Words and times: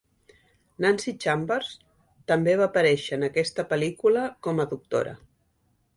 Nanci 0.85 1.13
Chambers 1.25 1.69
també 2.33 2.57
va 2.61 2.67
aparèixer 2.71 3.19
en 3.19 3.27
aquesta 3.29 3.69
pel·lícula 3.75 4.25
com 4.49 4.65
a 4.65 4.67
doctora. 4.73 5.17